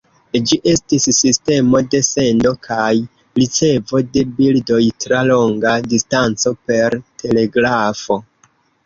[0.49, 2.87] Ĝi estis sistemo de sendo kaj
[3.41, 8.19] ricevo de bildoj tra longa distanco, per telegrafo.